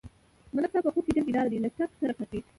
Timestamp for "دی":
1.51-1.57